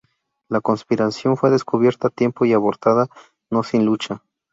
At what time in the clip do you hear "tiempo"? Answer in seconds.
2.09-2.43